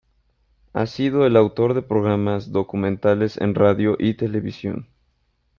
[0.73, 4.87] Ha sido el autor de programas documentales en radio y televisión.